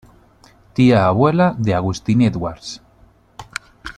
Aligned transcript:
Tía 0.73 1.05
abuela 1.05 1.53
de 1.59 1.75
Agustín 1.75 2.23
Edwards. 2.23 2.81